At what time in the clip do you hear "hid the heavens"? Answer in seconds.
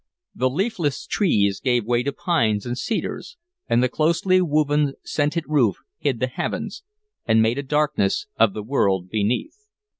5.99-6.81